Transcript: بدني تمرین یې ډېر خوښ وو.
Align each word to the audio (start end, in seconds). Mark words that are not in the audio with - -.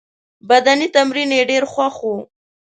بدني 0.49 0.87
تمرین 0.95 1.29
یې 1.37 1.43
ډېر 1.51 1.63
خوښ 1.71 1.95
وو. 2.05 2.17